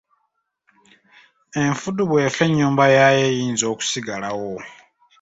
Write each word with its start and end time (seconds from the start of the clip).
Enfudu 1.61 2.01
bw’efa 2.09 2.41
ennyumba 2.47 2.83
yaayo 2.95 3.23
eyinza 3.31 3.65
okusigalawo. 3.73 4.53